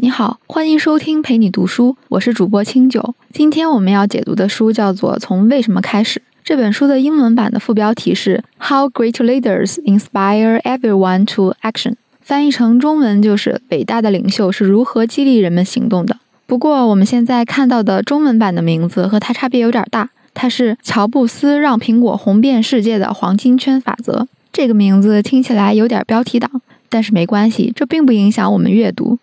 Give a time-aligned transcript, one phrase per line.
[0.00, 3.16] 你好，欢迎收听陪你读书，我是主播清酒。
[3.32, 6.20] 今天我们要解读的书叫做《从为什么开始》。
[6.44, 16.18] 这本书的英文版的副标题是 “How Great Leaders Inspire Everyone to Action”，翻译成中文就是“伟大的领袖是如何激励人们行动的”。
[16.46, 24.28] 不过我们现在看到的中文版的名字和它差别有点大，它是“乔布斯让苹果红遍世界的黄金圈法则”。
[24.52, 29.18] 这个名字听起来有点标题党，但是没关系，这并不影响我们阅读。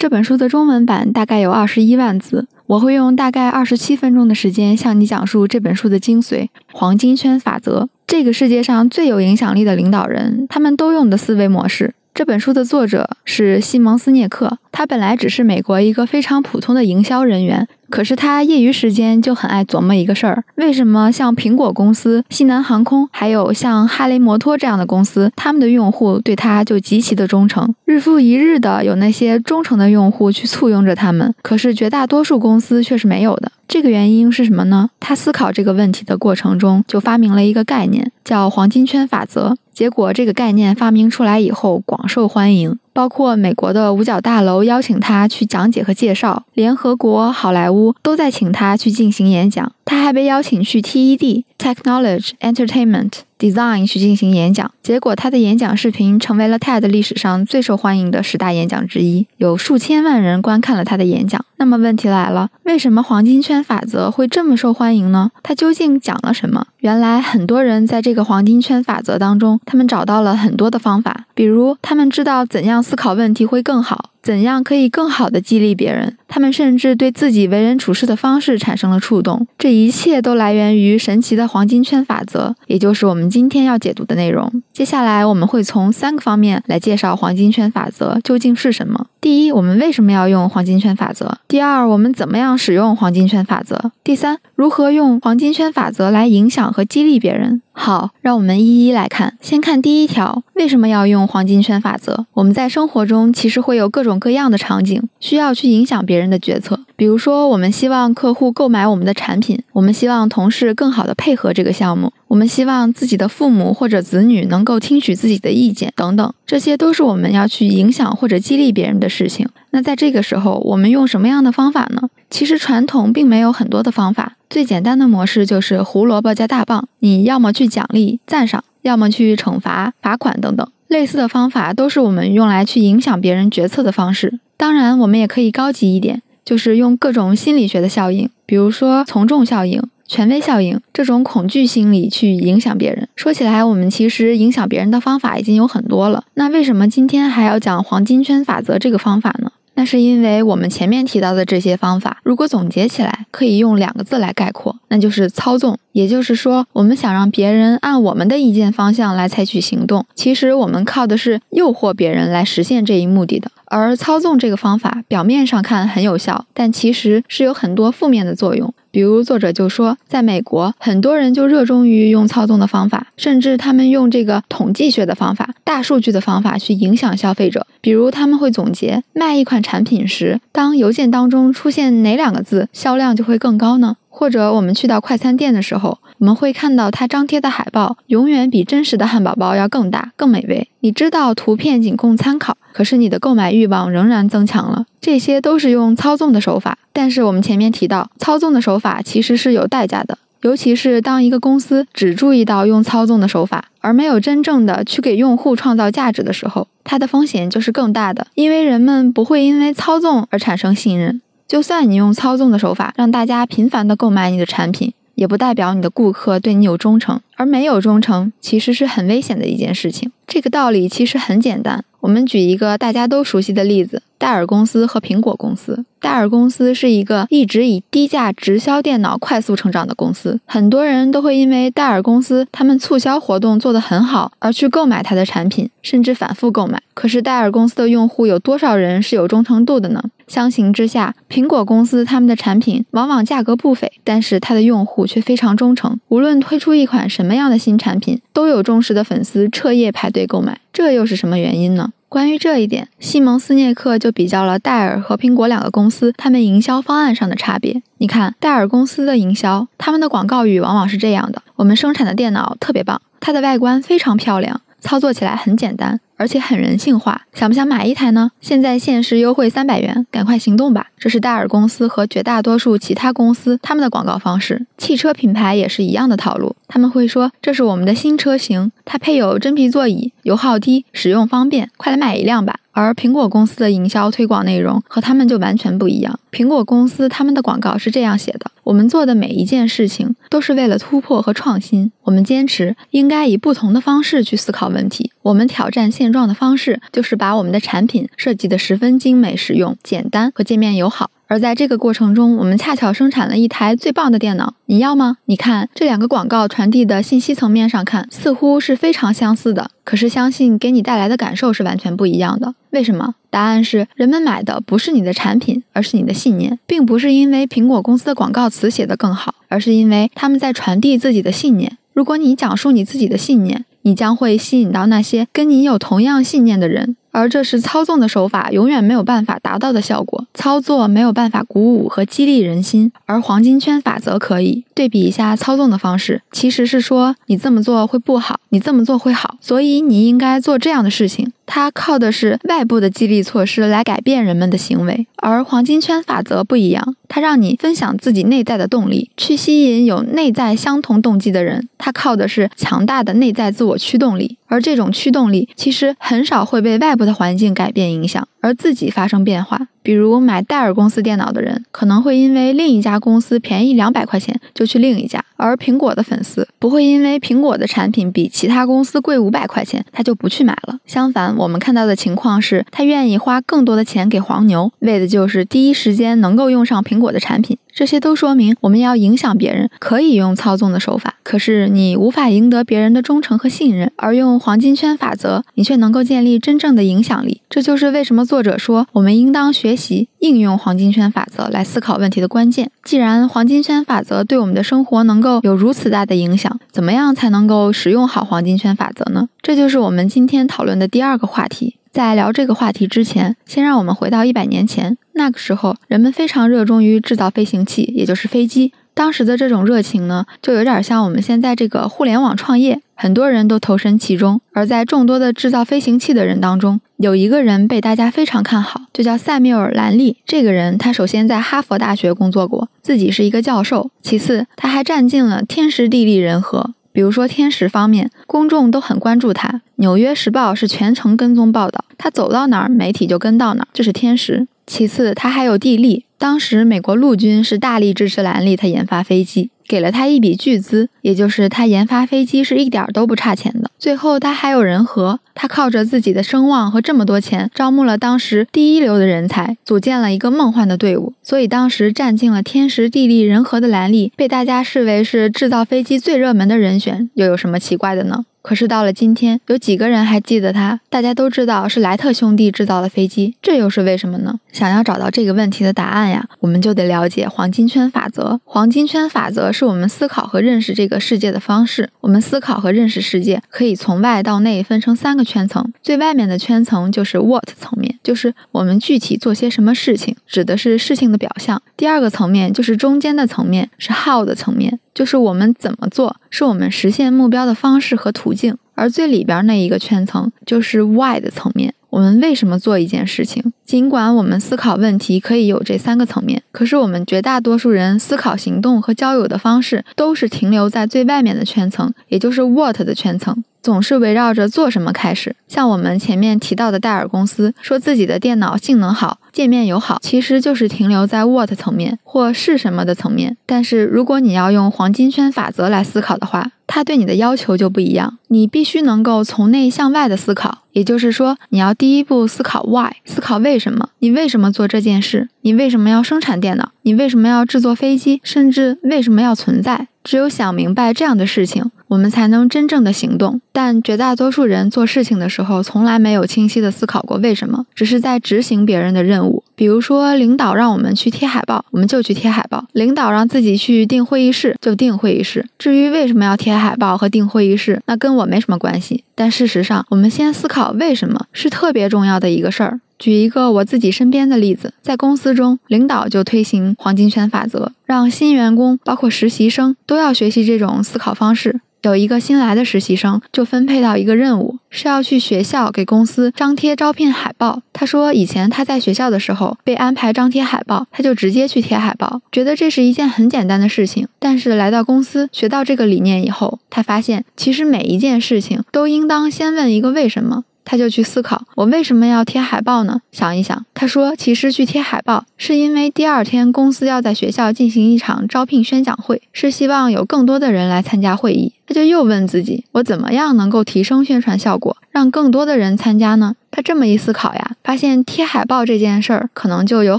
[0.00, 7.86] 这本书的中文版大概有二十一万字，我会用大概二十七分钟的时间向你讲述这本书的精髓——黄金圈法则。
[8.06, 11.92] 这个世界上最有影响力的领导人，他们都用的思维模式。
[12.14, 17.68] 这本书的作者是西蒙斯涅克，他本来只是美国一个非常普通的营销人员。
[17.90, 31.34] 可是他业余时间就很爱琢磨一个事儿：为什么像苹果公司、西南航空，还有像哈雷摩托这样的公司，他们的用户对他就极其的忠诚，日复一日的有那些忠诚的用户去簇拥着他们。
[31.42, 33.50] 可是绝大多数公司却是没有的。
[33.66, 34.90] 这个原因是什么呢？
[34.98, 39.56] 他思考这个问题的过程中，就发明了一个概念，叫黄金圈法则。
[39.72, 42.76] 结果这个概念发明出来以后，广受欢迎。
[42.92, 49.72] 包括美国的五角大楼邀请他去讲解和介绍，联合国、好莱坞都在请他去进行演讲。
[49.84, 54.70] 他还被邀请去 TED Technology Entertainment Design 去进行演讲。
[54.82, 61.42] 结果他的演讲视频成为了 TED 历史上最受欢迎的十大演讲之一，有数千万人观看了他的演讲。
[61.56, 65.30] 那么问题来了，为什么黄金圈法则会这么受欢迎呢？
[65.42, 66.66] 他究竟讲了什么？
[66.78, 72.80] 原来很多人在这个黄金圈法则当中，他们找到了很多的方法，比如他们知道怎样。
[72.82, 74.09] 思考问题会更好。
[74.22, 76.16] 怎样可以更好的激励别人？
[76.28, 79.46] 他们甚至对自己为人处事的方式产生了触动。
[79.58, 84.62] 这一切都来源于神奇的黄金圈法则，也就是我们今天要解读的内容。
[84.72, 89.06] 接下来我们会从三个方面来介绍黄金圈法则究竟是什么。
[89.20, 91.38] 第一，我们为什么要用黄金圈法则？
[91.48, 93.90] 第二，我们怎么样使用黄金圈法则？
[94.04, 97.60] 第三，如何用黄金圈法则来影响和激励别人？
[97.80, 99.38] 好，让我们一一来看。
[99.40, 102.26] 先看第一条，为什么要用黄金圈法则？
[102.34, 104.20] 我们在生活中其实会有各种。
[104.20, 119.48] 各样的场景需要去影响别人的决策，比如说，我们希望客户购买我们的产品，我们希望同事更好的配合这个项目，我们希望自己的父母或者子女能够听取自己的意见等等，这些都是我们要去影响或者激励别人的事情。
[119.70, 122.10] 那在这个时候，我们用什么样的方法呢？
[122.28, 130.68] 其实传统并没有很多的方法，最简单的模式就是胡萝卜加大棒，你要么去奖励赞赏，要么去惩罚罚款等等。
[130.88, 134.40] 类似的方法都是我们用来去影响别人决策的方式。
[134.56, 143.08] 当然，我们也可以高级一点，就是用各种心理学的效应，比如说从众效应、权威效应这种恐惧心理去影响别人。
[143.14, 146.24] 说起来，我们其实影响别人的方法已经有很多了。
[146.34, 149.52] 那为什么今天还要讲黄金圈法则这个方法呢？
[149.80, 155.78] 那是因为我们前面提到的这些方法，如果总结起来，可以用两个字来概括，那就是操纵。
[155.92, 163.50] 也就是说，我们想让别人按我们的意见方向来采取行动，其实我们靠的是诱惑别人来实现这一目的的。
[163.64, 168.74] 而操纵这个方法，表面上看很有效，但其实是有很多负面的作用。
[168.90, 177.66] 比如作者就说，在美国，很多人就热衷于用操纵的方法，甚至他们用这个统计学的方法、大数据的方法去影响消费者。
[177.80, 183.96] 比如他们会总结，卖一款产品时，当邮件当中出现哪两个字，销量就会更高呢？
[184.20, 190.68] 或者我们去到快餐店的时候，我们会看到它张贴的海报永远比真实的汉堡包要更大、更美味。
[190.80, 194.84] 你知道图片仅供参考，可是你的购买欲望仍然增强了。
[195.00, 196.76] 这些都是用操纵的手法。
[196.92, 208.26] 但是我们前面提到，操纵的手法其实是有代价的，尤其是当一个公司只注意到用操纵的手法，而没有真正的去给用户创造价值的时候，它的风险就是更大的。
[208.34, 211.22] 因为人们不会因为操纵而产生信任。
[211.50, 217.20] 就算你用操纵的手法让大家频繁的购买你的产品，也不代表你的顾客对你有忠诚。
[217.34, 220.12] 而没有忠诚，其实是很危险的一件事情。
[220.28, 225.84] 这个道理其实很简单，我们举一个大家都熟悉的例子：戴尔公司和苹果公司。
[226.00, 236.82] 戴尔公司是一个一直以低价直销电脑快速成长的公司，很多人都会因为戴尔公司他们促销活动做得很好而去购买它的产品，甚至反复购买。
[236.94, 240.02] 可是戴尔公司的用户有多少人是有忠诚度的呢？
[240.26, 250.60] 相形之下，苹果公司他们的产品往往价格不菲，但是它的用户却非常忠诚，无论推出一款什么样的新产品，都有忠实的粉丝彻夜排队购买。
[250.72, 251.92] 这又是什么原因呢？
[252.08, 257.82] 关于这一点，西蒙斯涅克就比较了戴尔和苹果两个公司他们营销方案上的差别。
[257.98, 266.00] 你看，戴尔公司的营销，他们的广告语往往是这样的：我们生产的电脑特别棒，它的外观非常漂亮，操作起来很简单。
[266.16, 268.30] 而且很人性化，想不想买一台呢？
[268.42, 270.88] 现在限时优惠三百元，赶快行动吧！
[270.98, 274.66] 这是戴尔公司和绝大多数其他公司他们的广告方式。
[274.76, 282.56] 汽车品牌也是一样的套路，他们会说这是我们的新车型，它配有真皮座椅，油耗低，使用方便，快来买一辆吧。
[282.72, 286.20] 而苹果公司的营销推广内容和他们就完全不一样。
[286.30, 291.90] 苹果公司他们的广告是这样写的：我们做的每一件事情都是为了突破和创新。
[292.04, 295.10] 我们坚持应该以不同的方式去思考问题。
[295.22, 301.10] 我们挑战现状的方式就是把我们的产品设计的十分精美、实用、简单和界面友好。
[301.30, 305.18] 而在这个过程中，我们恰巧生产了一台最棒的电脑，你要吗？
[305.26, 312.56] 你看这两个广告传递的信息层面上看，似乎是非常相似的，可是相信给你带来的感受是完全不一样的。
[312.70, 313.14] 为什么？
[313.30, 321.76] 答案是人们买的不是你的产品，而是你的信念，并不是因为苹果公司的广告词写得更好，而是因为他们在传递自己的信念。
[321.92, 326.96] 如果你讲述你自己的信念，你将会吸引到那些跟你有同样信念的人。
[327.10, 330.26] 而这是操纵的手法永远没有办法达到的效果。
[330.34, 334.64] 操作没有办法鼓舞和激励人心，而黄金圈法则可以。
[334.74, 341.32] 对比一下操纵的方式，其实是说你这么做会不好，你这么做会好，所以你应该做这样的事情。
[341.52, 351.68] 它靠的是外部的激励措施来改变人们的行为，而黄金圈法则不一样，它让你分享自己内在的动力，去吸引有内在相同动机的人。
[351.76, 359.68] 它靠的是强大的内在自我驱动力，而这种驱动力其实很少会被外部的环境改变影响，而自己发生变化。
[359.82, 370.78] 比如买戴尔公司电脑的人，可能会因为另一家公司便宜两百块钱就去另一家；而苹果的粉丝不会因为苹果的产品比其他公司贵五百块钱，他就不去买了。
[370.84, 377.56] 相反，我们看到的情况是，他愿意花更多的钱给黄牛，为的就是第一时间能够用上苹果的产品。
[377.80, 387.40] 这些都说明，我们要影响别人，可以用操纵的手法，可是你无法赢得别人的忠诚和信任；而用黄金圈法则，你却能够建立真正的影响力。
[387.48, 392.70] 这就是为什么作者说，我们应当学习应用黄金圈法则来思考问题的关键。
[392.84, 399.30] 既然黄金圈法则对我们的生活能够有如此大的影响，怎么样才能够使用好黄金圈法则呢？
[399.40, 401.76] 这就是我们今天讨论的第二个话题。
[401.92, 404.96] 在聊这个话题之前，先让我们回到一百年前。
[405.14, 408.72] 那个时候，人们非常热衷于制造飞行器，也就是飞机。
[408.94, 414.40] 当时的这种热情呢，就有点像我们现在这个互联网创业，很多人都投身其中。
[414.52, 420.18] 而在众多的制造飞行器的人当中，有一个人被大家非常看好，就叫塞缪尔·兰利。
[420.26, 426.74] 这个人，他首先在哈佛大学工作过，自己是一个教授；其次，他还占尽了天时地利人和。
[426.92, 434.48] 比如说天时方面，公众都很关注他，《纽约时报》是全程跟踪报道，他走到哪儿，媒体就跟到哪儿，这是天时。
[434.66, 436.04] 其次，他还有地利。
[436.16, 443.70] 当时美国陆军是大力支持兰利他研发飞机，给了他一笔巨资，也就是他研发飞机是一点儿都不差钱的。
[443.78, 451.12] 最后，他还有人和，他靠着自己的声望和这么多钱，招募了当时第一流的人才，组建了一个梦幻的队伍。
[451.22, 457.08] 所以，当时占尽了天时地利人和的兰利，被大家视为是制造飞机最热门的人选。
[457.14, 458.24] 又有什么奇怪的呢？
[458.42, 460.80] 可是到了今天，有几个人还记得他？
[460.88, 464.40] 大家都知道是莱特兄弟制造了飞机，这又是为什么呢？
[464.50, 468.40] 想要找到这个问题的答案呀，我们就得了解黄金圈法则。
[468.44, 471.90] 黄金圈法则是我们思考和认识这个世界的方式。
[472.00, 475.72] 我们思考和认识世界，可以从外到内分成三个圈层。
[475.82, 481.62] 最外面的圈层就是 what 层面，就是我们具体做些什么事情，指的是事情的表象。
[481.76, 484.80] 第二个层面就是中间的层面，是 how 的层面。
[485.00, 493.52] 就是我们怎么做，是我们实现目标的方式和途径，而最里边那一个圈层就是 why 的层面，我们为什么做一件事情？
[493.66, 503.44] 尽管我们思考问题可以有这三个层面，可是我们绝大多数人思考行动和交友的方式都是停留在最外面的圈层，也就是 what 的圈层。
[503.62, 513.36] 总是围绕着做什么开始，像我们前面提到的戴尔公司，说自己的电脑性能好、界面友好，其实就是停留在 what 层面或是什么的层面。
[513.44, 529.88] 但是如果你要用黄金圈法则来思考的话，它对你的要求就不一样，你必须能够从内向外的思考，也就是说，你要第一步思考 why，思考为什么，你为什么做这件事，你为什么要生产电脑，你为什么要制作飞机，甚至为什么要存在。
[530.02, 533.40] 只有想明白这样的事情，我们才能真正的行动。
[533.50, 539.42] 但绝大多数人做事情的时候，从来没有清晰的思考过为什么，只是在执行别人的任务。
[539.56, 545.44] 比如说，领导让我们去贴海报，我们就去贴海报；领导让自己去订会议室，就订会议室。
[545.58, 549.02] 至于为什么要贴海报和订会议室，那跟我没什么关系。
[549.16, 552.80] 但事实上，我们先思考为什么是特别重要的一个事儿。
[552.98, 561.60] 举一个我自己身边的例子，在公司中，领导就推行黄金圈法则，让新员工包括实习生都要学习这种思考方式。
[561.82, 567.62] 有一个新来的实习生就分配到一个任务，是要去学校给公司张贴招聘海报。
[567.72, 574.06] 他说，以前他在学校的时候被安排张贴海报，他就直接去贴海报，觉得这是一件很简单的事情。
[574.18, 580.44] 但是来到公司学到这个理念以后，他发现其实每一件事情都应当先问一个为什么。
[580.70, 583.00] 他就去思考，我为什么要贴海报呢？
[583.10, 591.54] 想一想，他说，其实去贴海报是因为第二天公司要在学校进行一场招聘宣讲会，是希望有更多的人来参加会议。
[591.66, 596.36] 他就又问自己，我怎么样能够提升宣传效果，让更多的人参加呢？
[596.52, 599.98] 他这么一思考呀，发现贴海报这件事儿可能就有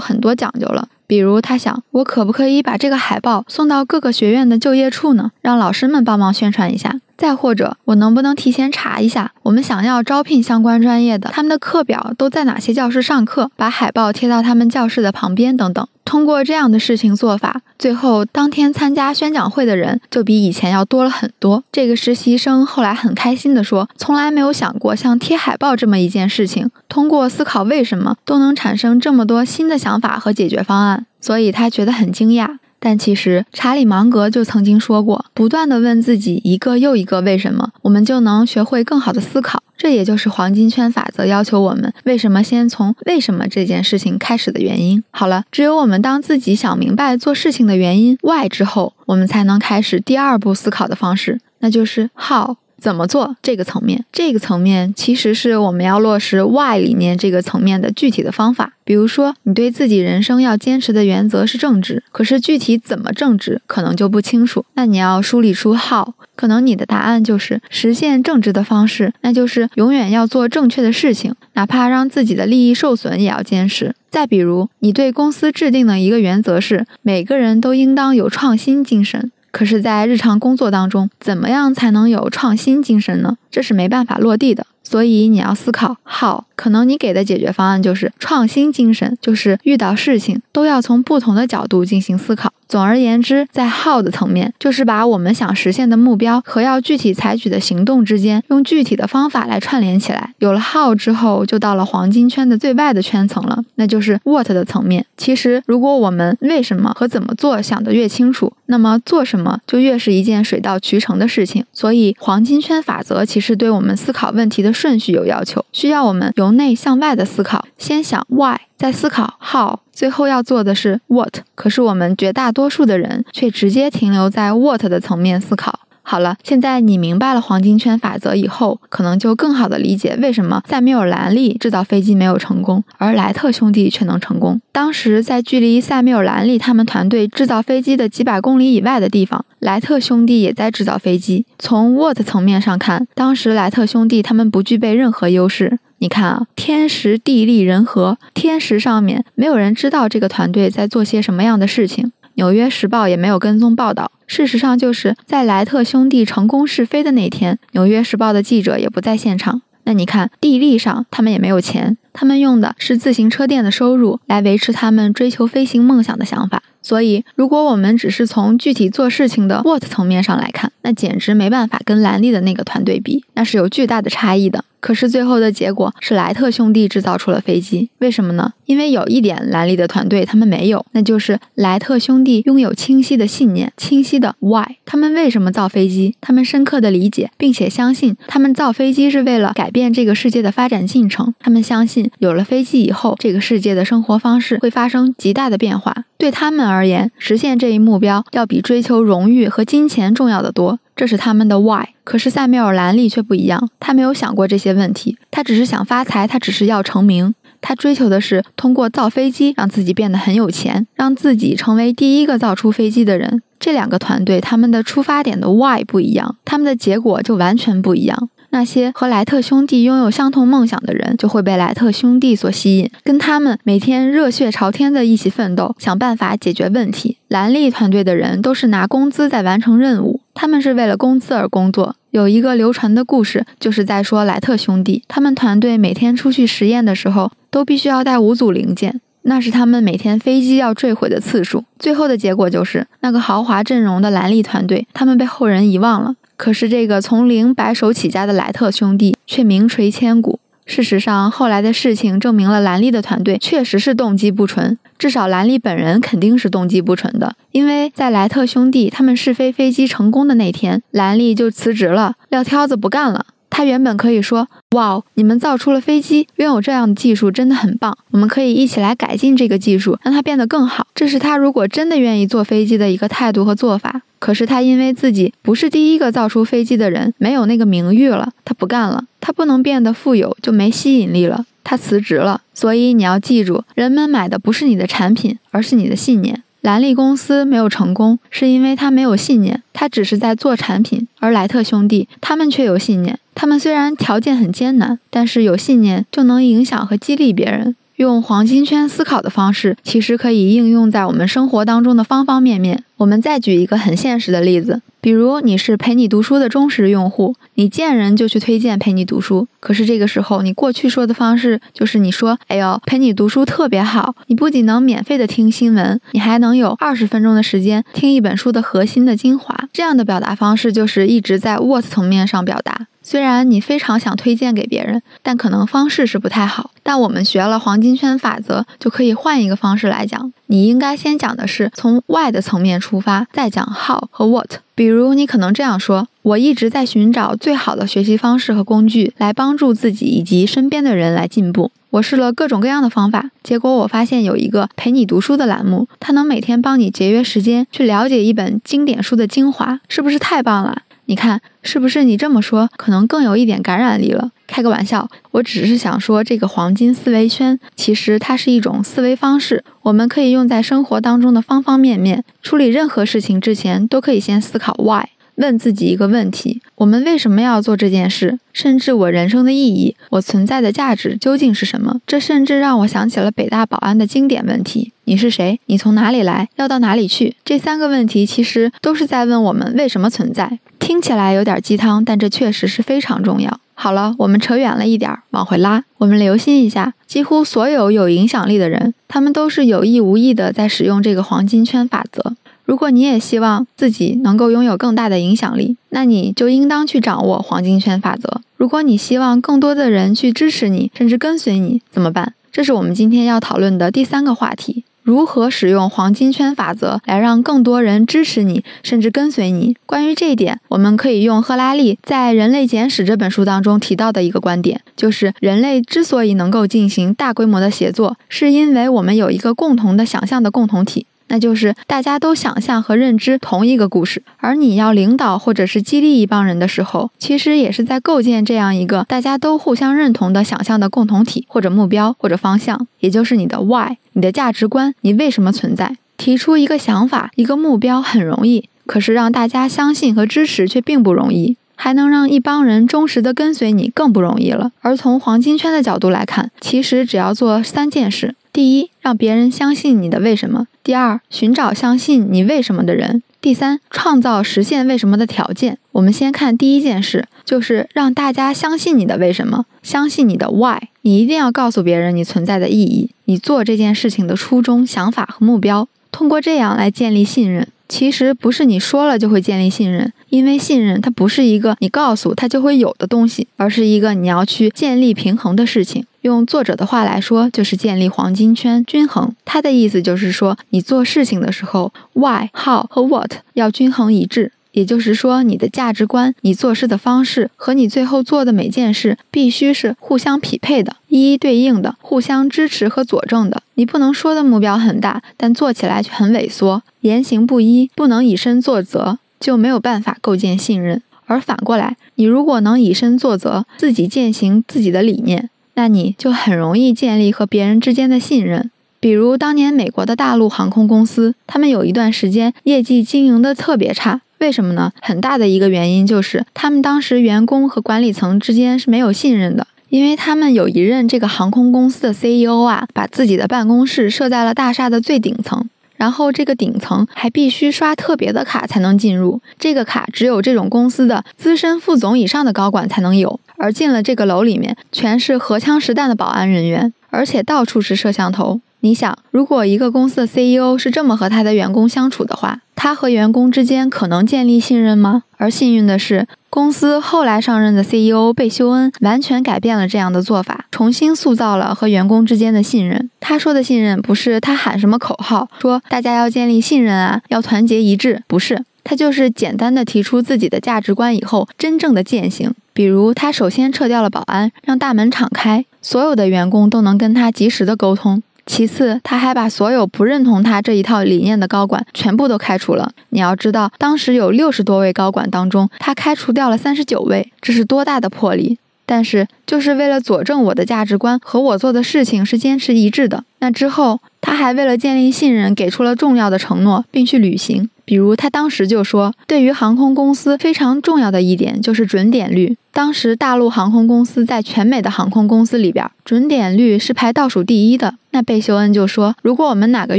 [0.00, 0.88] 很多讲究了。
[1.06, 5.32] 比如，他想，我可不可以把这个海报送到各个学院的就业处呢？
[5.42, 7.00] 让老师们帮忙宣传一下。
[7.22, 13.48] 再或者，我能不能提前查一下，我们想要招聘相关专业的，他们的课表都在哪些教室上课？
[13.54, 15.86] 把海报贴到他们教室的旁边等等。
[16.04, 21.62] 通过这样的事情做法，最后当天参加宣讲会的人就比以前要多了很多。
[21.70, 32.58] 这个实习生后来很开心地说：“从来没有想过像贴海报这么一件事情，通过思考为什么，都能产生这么多新的想法和解决方案。”所以他觉得很惊讶。
[32.84, 45.02] 但其实，查理芒格就曾经说过：“不断地问自己一个又一个为什么，我们就能学会更好的思考。”这也就是黄金圈法则要求我们为什么先从为什么这件事情开始的原因。
[45.12, 52.56] 好了，只有我们当自己想明白做事情的原因 why 之后，我们才能开始第二步思考的方式，那就是 how。
[52.82, 54.04] 怎么做这个层面？
[54.12, 58.72] 这个层面其实是我们要落实 why 理念这个层面的具体的方法。
[58.82, 64.64] 比如说，你对自己人生要坚持的原则是正直，可是具体怎么正直可能就不清楚。
[64.74, 73.94] 那你要梳理出 how，可能你的答案就是实现正直的方式，那就是永远要做正确的事情，哪怕让自己的利益受损也要坚持。
[74.10, 79.30] 再比如，你对公司制定的一个原则是每个人都应当有创新精神。
[79.52, 83.36] 可是，在日常工作当中，怎么样才能有创新精神呢？
[83.50, 84.66] 这是没办法落地的。
[84.82, 92.52] 所以你要思考好可能你给的解决方案就是创新精神，就是遇到事情都要从不同的角度进行思考。
[92.68, 100.32] 总而言之，在 how 的层面，就是把我们想实现的目标和要具体采取的行动之间，用具体的方法来串联起来。
[100.38, 105.04] 有了 how 之后，就到了黄金圈的最外的圈层了，那就是 what 的层面。
[105.16, 111.64] 其实，如果我们为什么和怎么做想得越清楚，那么做什么就越是一件水到渠成的事情。
[111.74, 118.56] 所以，黄金圈法则其实对我们思考问题的顺序有要求，需要我们由内向外的思考，先想 why。
[118.76, 121.38] 再思考 how，最后要做的是 what。
[121.54, 125.80] 可是我们绝大多数的人却直接停留在 what 的层面思考。
[126.04, 134.60] 好了，现在你明白了黄金圈法则以后，可能就更好的理解为什么塞缪尔·兰利制造飞机没有成功，而莱特兄弟却能成功。
[134.72, 141.46] 当时在距离塞缪尔·兰利他们团队制造飞机的几百公里以外的地方，莱特兄弟也在制造飞机。
[141.60, 145.78] 从 what 层面上看，当时莱特兄弟他们不具备任何优势。
[146.02, 154.10] 你看啊，天时地利人和，天时上面没有人知道这个团队在做些什么样的事情，《纽约时报》也没有跟踪报道。
[154.26, 159.62] 事实上，就是在莱特兄弟成功试飞的那天，《纽约时报》的记者也不在现场。
[159.84, 166.64] 那你看，地利上他们也没有钱，他们用的是自行车店的收入来维持他们追求飞行梦想的想法。
[166.82, 174.64] 所以，如果我们只是从具体做事情的 what 层面上来看，那简直没办法跟兰利的那个团队比，那是有巨大的差异的。
[174.80, 178.52] 可是最后的结果是莱特兄弟制造出了飞机，为什么呢？
[178.66, 184.78] 因为有一点兰利的团队他们没有，那就是莱特兄弟拥有清晰的信念、清晰的 why。
[184.84, 186.16] 他们为什么造飞机？
[186.20, 191.32] 他们深刻的理解并且相信，他们造飞机是为了改变这个世界的发展进程。
[191.38, 196.06] 他们相信，有了飞机以后，这个世界的生活方式会发生极大的变化。
[196.18, 200.78] 对他们而言，实现这一目标要比追求荣誉和金钱重要的多。
[200.94, 213.42] 这是他们的 why，可是塞缪尔·兰利却不一样，他没有想过这些问题，他只是想发财，他只是要成名，他追求的是通过造飞机让自己变得很有钱，让自己成为第一个造出飞机的人。
[213.58, 218.28] 这两个团队他们的出发点的 why 不一样，他们的结果就完全不一样。
[218.52, 227.16] 那些和莱特兄弟拥有相同梦想的人，就会被莱特兄弟所吸引，跟他们每天热血朝天的一起奋斗，想办法解决问题。
[227.28, 231.96] 兰利团队的人都是拿工资在完成任务，他们是为了工资而工作。
[232.10, 241.64] 有一个流传的故事，就是在说莱特兄弟，他们团队每天出去实验的时候，都必须要带五组零件，那是他们每天飞机要坠毁的次数。
[241.78, 246.14] 最后的结果就是，那个豪华阵容的兰利团队，他们被后人遗忘了。
[246.42, 250.40] 可是，这个从零白手起家的莱特兄弟却名垂千古。
[250.66, 257.36] 事实上，后来的事情证明了兰利的团队确实是动机不纯，至少兰利本人肯定是动机不纯的。
[257.52, 263.26] 因为在莱特兄弟他们试飞飞机成功的那天，兰利就辞职了，撂挑子不干了。
[263.54, 274.00] 他原本可以说：“哇，你们造出了飞机，拥有这样的技术真的很棒，我们可以一起来改进这个技术，让它变得更好。”这是他如果真的愿意坐飞机的一个态度和做法。
[274.18, 279.04] 可是他因为自己不是第一个造出飞机的人，没有那个名誉了，他不干了。
[279.20, 282.40] 他不能变得富有，就没吸引力了，他辞职了。
[282.54, 286.42] 所以你要记住，人们买的不是你的产品，而是你的信念。
[286.60, 291.08] 兰利公司没有成功，是因为他没有信念，他只是在做产品。
[291.18, 297.74] 而莱特兄弟他们却有信念，他们虽然条件很艰难，但是有信念就能影响和激励别人。
[297.96, 302.82] 用黄金圈思考的方式，其实可以应用在我们生活当中的方方面面。
[302.96, 304.80] 我们再举一个很现实的例子。
[305.00, 309.46] 比如你是陪你读书的忠实用户，你见人就去推荐陪你读书。
[309.60, 322.86] 可是这个时候，你过去说的方式就是你说：“哎呦，陪你读书特别好，你不仅能免费的听新闻，你还能有二十分钟的时间听一本书的核心的精华。”这样的表达方式就是一直在 what 层面上表达。
[323.02, 326.70] 虽然你非常想推荐给别人，但可能方式是不太好。
[326.82, 330.32] 但我们学了黄金圈法则，就可以换一个方式来讲。
[330.46, 334.58] 你应该先讲的是从 why 的层面出发，再讲 how 和 what。
[334.74, 341.70] 比如，你可能这样说：“我一直在寻找最好的学习方式和工具，来帮助自己以及身边的人来进步。
[341.90, 350.82] 我试了各种各样的方法，结果我发现有一个陪你读书的栏目，它能每天帮你节约时间，去了解一本经典书的精华，是不是太棒了？”
[351.12, 354.30] 你看，是不是你这么说可能更有一点感染力了？
[354.46, 362.24] 开个玩笑，我只是想说，这个黄金思维圈其实它是一种思维方式，我们可以用在生活当中的方方面面。
[362.40, 365.04] 处理任何事情之前，都可以先思考 why，
[365.36, 368.38] 问自己一个问题：我们为什么要做这件事？
[368.52, 372.00] 甚至我人生的意义，我存在的价值究竟是什么？
[372.06, 375.58] 这甚至让我想起了北大保安的经典问题：你是谁？
[375.66, 376.48] 你从哪里来？
[376.56, 377.36] 要到哪里去？
[377.44, 380.58] 这三个问题其实都是在问我们为什么存在。
[380.78, 383.60] 听起来有点鸡汤，但这确实是非常重要。
[383.74, 385.82] 好了，我们扯远了一点，往回拉。
[385.98, 392.34] 我们留心一下，几乎所有有影响力的人，他们都是有意无意的在使用这个黄金圈法则。
[392.64, 398.40] 如果你也希望自己能够拥有更大的影响力，那你就应当去掌握黄金圈法则。
[398.56, 402.34] 如果你希望更多的人去支持你，甚至跟随你，怎么办？
[402.52, 404.84] 这是我们今天要讨论的第三个话题。
[405.02, 409.76] 如何使用黄金圈法则来让更多人支持你，甚至跟随你？
[409.84, 421.06] 关于这一点，我们可以用赫拉利在《人类简史》这本书当中提到的一个观点，就是人类之所以能够进行大规模的协作，是因为我们有一个共同的想象的共同体。
[421.32, 435.96] 那就是大家都想象和认知同一个故事，而你要领导或者是激励一帮人的时候，其实也是在构建这样一个大家都互相认同的想象的共同体或者目标或者方向，也就是你的 why，你的价值观，你为什么存在？
[436.18, 444.70] 提出一个想法、一个目标很容易，可是让大家相信和支持却并不容易，还能让一帮人忠实的跟随你更不容易了。
[444.82, 448.34] 而从黄金圈的角度来看，其实只要做三件事。
[448.52, 455.78] 第一，让别人相信你的为什么；第二，寻找相信你为什么的人；第三，创造实现为什么的条件。
[455.92, 460.88] 我们先看第一件事，就是让大家相信你的为什么，相信你的 why。
[461.00, 467.66] 你一定要告诉别人你存在的意义，你做这件事情的初衷、想法和目标，通过这样来建立信任。
[467.92, 476.06] 其实不是你说了就会建立信任，因为信任它不是一个你告诉他就会有的东西，而是一个你要去建立平衡的事情。
[476.22, 479.36] 用作者的话来说，就是建立黄金圈均衡。
[479.44, 484.52] 他的意思就是说，你做事情的时候，why、how 和 what 要均衡一致。
[484.72, 493.62] 也就是说，你的价值观、你做事的方式和你最后做的每件事必须是互相匹配的、一一对应的、互相支持和佐证的。
[493.74, 501.02] 你不能说的目标很大，但做起来却很萎缩，言行不一，不能以身作则，就没有办法构建信任。
[501.26, 505.48] 而反过来，你如果能以身作则，自己践行自己的理念。
[505.74, 508.70] 那你就很容易建立和别人之间的信任。
[509.00, 514.90] 比如当年美国的大陆航空公司，他们有一段时间业绩经营的特别差，为什么呢？
[515.00, 525.68] 很大的一个原因就是他们当时员工和管理层之间是没有信任的，因为他们有一任这个航空公司的 CEO 啊，把自己的办公室设在了大厦的最顶层。
[525.96, 533.38] 然后这个顶层还必须刷特别的卡才能进入，这个卡只有这种公司的资深副总以上的高管才能有。
[533.56, 538.60] 而进了这个楼里面，全是荷枪实弹的保安人员，而且到处是摄像头。
[538.84, 545.22] 你想，如果一个公司的 CEO 是这么和他的员工相处的话，他和员工之间可能建立信任吗？
[545.36, 553.08] 而幸运的是，公司后来上任的 CEO 贝修恩完全改变了这样的做法，重新塑造了和员工之间的信任。
[553.20, 558.64] 他说的信任，不是他喊什么口号，说大家要建立信任啊，要团结一致，不是。
[558.82, 562.52] 他就是简单的提出自己的价值观以后，真正的践行。
[562.72, 568.20] 比如，他首先撤掉了保安，让大门敞开，所有的员工都能跟他及时的沟通。
[568.44, 572.92] 其次，他还把所有不认同他这一套理念的高管全部都开除了。
[573.10, 578.58] 你要知道，当时有六十多位高管当中，他开除掉了三十九位，这是多大的魄力！
[578.84, 583.24] 但是，就是为了佐证我的价值观和我做的事情是坚持一致的。
[583.38, 584.00] 那之后，
[584.32, 587.68] 他还为了建立信任，给出了重要的承诺，并去履行。
[587.84, 592.56] 比如，他当时就说，对于航空公司非常重要的一点就是准点率。
[592.72, 597.96] 当时，大陆航空公司在全美的航空公司里边，准点率是排倒数第一的。
[598.12, 599.98] 那贝修恩就说，如果我们哪个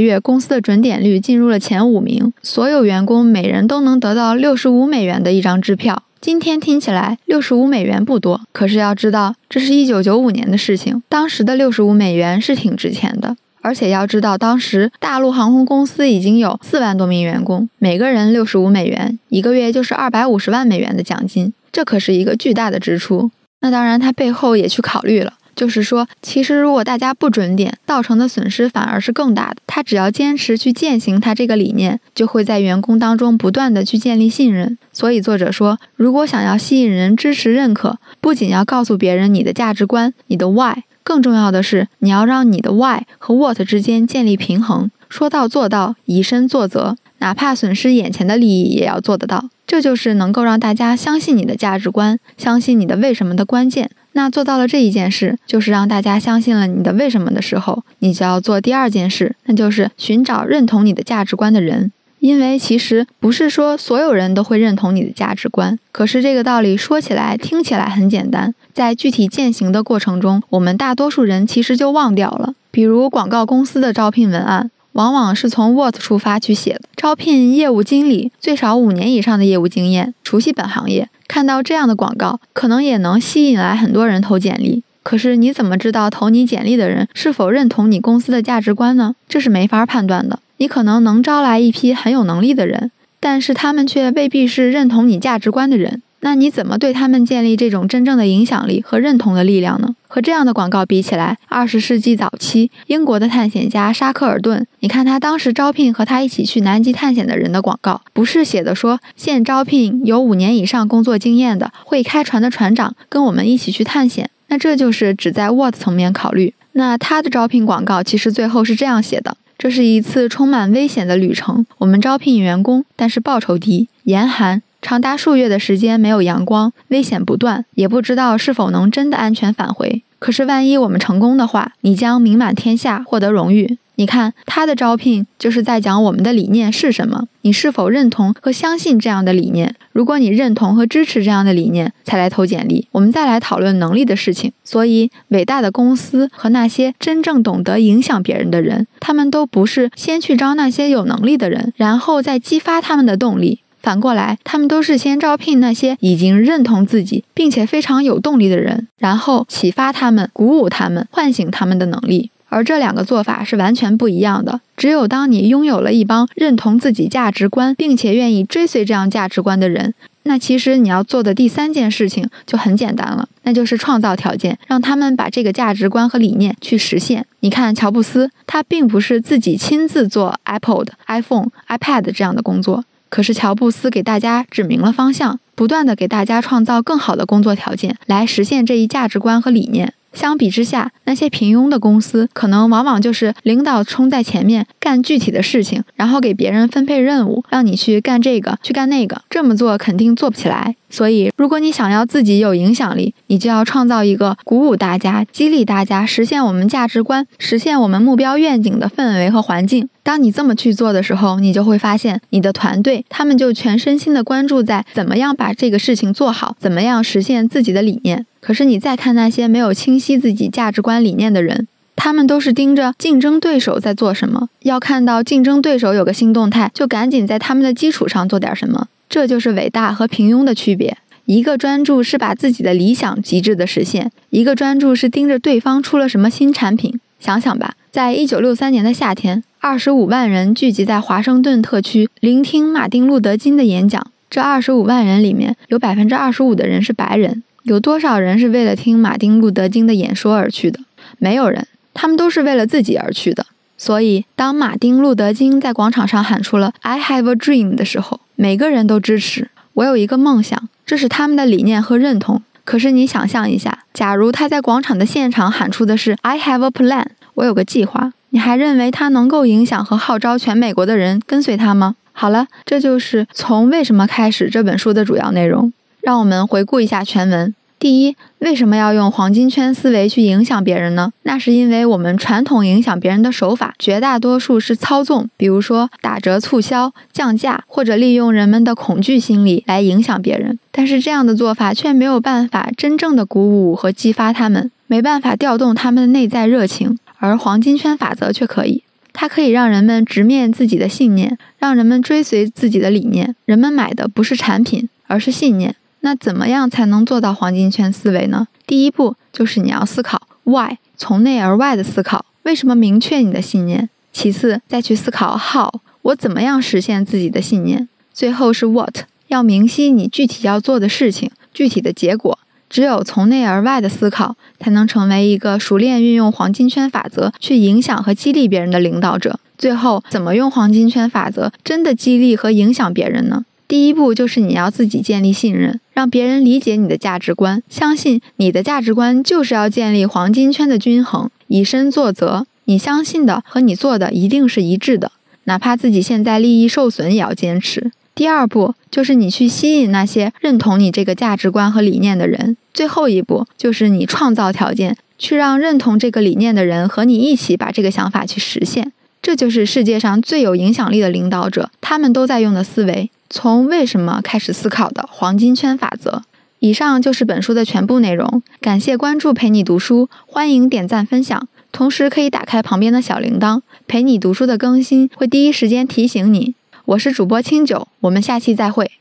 [0.00, 6.02] 月公司的准点率进入了前五名，所有员工每人都能得到六十五美元的一张支票。
[6.20, 13.36] 今天听起来六十五美元不多，可是要知道，这是一九九五年的事情，当时的六十五美元是挺值钱的。
[13.64, 23.30] 而且要知道，当时大陆航空公司已经有四万多名员工，每个人六十五美元，一个月就是二百五十万美元的奖金，这可是一个巨大的支出。
[23.62, 29.56] 那当然，他背后也去考虑了，就是说，其实如果大家不准点，造成的损失反而是更大的。
[29.66, 34.76] 他只要坚持去践行他这个理念，就会在员工当中不断的去建立信任。
[34.92, 40.82] 所以作者说，如果想要吸引人支持认可，不仅要告诉别人你的价值观，你的 why。
[41.04, 49.50] 更重要的是，你要让你的 why 和 what 之间建立平衡，说到做到，以身作则，哪怕损失眼前的利益也要做得到。
[49.66, 53.90] 这就是能够让大家相信你的价值观，相信你的为什么的关键。
[54.12, 61.92] 那做到了这一件事，就是让大家相信了你的为什么的时候，你就要做第二件事，那就是寻找认同你的价值观的人。
[62.24, 72.54] 因为其实不是说所有人都会认同你的价值观，可是这个道理说起来听起来很简单，在具体践行的过程中，我们大多数人其实就忘掉了。
[72.70, 81.10] 比如广告公司的招聘文案，往往是从 what 出发去写的，招聘业务经理，最少五年以上的业务经验，熟悉本行业。
[81.28, 84.82] 看到这样的广告，可能也能吸引来很多人投简历。
[85.02, 89.14] 可是你怎么知道投你简历的人是否认同你公司的价值观呢？
[89.28, 90.38] 这是没法判断的。
[90.64, 96.00] 你可能能招来一批很有能力的人，但是他们却未必是认同你价值观的人。
[96.20, 99.94] 那你怎么对他们建立这种真正的影响力和认同的力量呢？
[100.08, 114.30] 和这样的广告比起来，二十世纪早期英国的探险家沙克尔顿，你看他当时招聘和他一起去南极探险的人的广告，不是写的说现招聘有五年以上工作经验的会开船的船长跟我们一起去探险。
[114.48, 116.54] 那这就是只在 what 层面考虑。
[116.72, 119.36] 那他的招聘广告其实最后是这样写的。
[119.56, 121.64] 这是一次充满危险的旅程。
[121.78, 130.02] 我们招聘员工，但是报酬低，严寒，长达数月的时间没有阳光，危险不断，也不知道是否能真的安全返回。
[130.18, 133.78] 可是万一我们成功的话，你将名满天下，获得荣誉。
[133.96, 139.74] 你看他的招聘就是在讲我们的理念是什么，你是否认同和相信这样的理念？
[139.92, 142.88] 如果你认同和支持这样的理念，才来投简历。
[142.92, 144.50] 我们再来讨论能力的事情。
[144.64, 153.60] 所以，伟大的公司和那些真正懂得影响别人的人，他们都不是先去招那些有能力的人，然后再激发他们的动力。
[153.82, 162.30] 反过来，他们都是先招聘那些已经认同自己并且非常有动力的人，然后启发他们、鼓舞他们、唤醒他们的能力。
[162.54, 164.60] 而这两个做法是完全不一样的。
[164.76, 177.26] 只有当你拥有了一帮认同自己价值观，并且愿意追随这样价值观的人，那其实你要做的第三件事情就很简单了，那就是创造条件，让他们把这个价值观和理念去实现。
[177.40, 189.93] 你看，乔布斯他并不是自己亲自做 Apple 的 iPhone、iPad 这样的工作，可是乔布斯给大家指明了方向，不断的给大家创造更好的工作条件，来实现这一价值观和理念。
[190.14, 199.20] 相比之下，那些平庸的公司可能往往就是领导冲在前面干具体的事情，然后给别人分配任务，让你去干这个，去干那个。
[199.28, 200.76] 这么做肯定做不起来。
[200.88, 209.88] 所以，如果你想要自己有影响力，你就要创造一个鼓舞大家、激励大家实现我们价值观、实现我们目标愿景的氛围和环境。
[210.04, 218.24] 当你这么去做的时候，你就会发现你的团队他们就全身心的关注在怎么样把这个事情做好，怎么样实现自己的理念。
[218.44, 228.88] 可是你再看那些没有清晰自己价值观理念的人，他们都是盯着竞争对手在做什么，要看到竞争对手有个新动态，就赶紧在他们的基础上做点什么。
[229.08, 230.98] 这就是伟大和平庸的区别。
[231.24, 237.00] 一个专注是把自己的理想极致的实现，一个专注是盯着对方出了什么新产品。
[237.18, 237.74] 想想吧。
[237.90, 244.06] 在一九六三年的夏天，二十五万人聚集在华盛顿特区，聆听马丁·路德·金的演讲。
[244.28, 247.42] 这二十五万人里面有百分之二十五的人是白人。
[247.64, 250.80] 有多少人是为了听马丁·路德·金的演说而去的？
[251.16, 253.46] 没有人，他们都是为了自己而去的。
[253.78, 259.48] 所以，当马丁·路德·金在广场上喊出了 “I have a dream” 的时候，每个人都支持。
[259.72, 262.42] 我有一个梦想，这是他们的理念和认同。
[262.64, 271.96] 可是，你想象一下，假如他在广场的现场喊出的是 “I have a plan”，我有个计划，你还认为他能够影响和号召全美国的人跟随他吗？
[272.12, 275.72] 好了，这就是从为什么开始这本书的主要内容。
[276.04, 277.54] 让我们回顾一下全文。
[277.78, 281.12] 第一，为什么要用黄金圈思维去影响别人呢？
[281.22, 290.58] 那是因为我们传统影响别人的手法，绝大多数是操纵，比如说打折促销、降价，或者利用人们的恐惧心理来影响别人。
[290.70, 296.98] 但是这样的做法却没有办法真正的鼓舞和激发他们，没办法调动他们的内在热情。
[297.18, 303.34] 而黄金圈法则却可以，它可以让人们直面自己的信念，让人们追随自己的理念。
[303.44, 305.74] 人们买的不是产品，而是信念。
[306.04, 308.46] 那怎么样才能做到黄金圈思维呢？
[308.66, 313.88] 第一步就是你要思考 why，从内而外的思考，为什么明确你的信念？
[314.12, 317.88] 其次再去思考 how，我怎么样实现自己的信念？
[318.12, 322.38] 最后是 what，要明晰你具体要做的事情，具体的结果。
[322.68, 329.40] 只有从内而外的思考，才能成为一个熟练运用黄金圈法则去影响和激励别人的领导者。
[329.56, 333.46] 最后，怎么用黄金圈法则真的激励和影响别人呢？
[333.74, 342.46] 第一步就是你要自己建立信任，让别人理解你的价值观，相信你的价值观就是要建立黄金圈的均衡，以身作则。
[342.66, 345.10] 你相信的和你做的一定是一致的，
[345.46, 347.90] 哪怕自己现在利益受损也要坚持。
[348.14, 352.56] 第二步就是你去吸引那些认同你这个价值观和理念的人。
[352.72, 358.92] 最后一步就是你创造条件，去让认同这个理念的人和你一起把这个想法去实现。
[359.20, 363.10] 这就是世界上最有影响力的领导者，他们都在用的思维。
[363.36, 366.22] 从为什么开始思考的黄金圈法则。
[366.60, 368.44] 以上就是本书的全部内容。
[368.60, 376.54] 感谢关注陪你读书，欢迎点赞分享，同时可以打开旁边的小铃铛，陪你读书的更新会第一时间提醒你。
[376.84, 378.92] 我是主播清酒，我们下期再会。